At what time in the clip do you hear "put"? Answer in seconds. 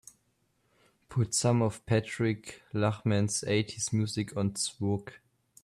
1.09-1.35